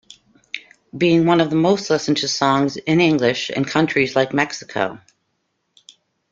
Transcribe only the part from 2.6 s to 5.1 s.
in English in countries like Mexico.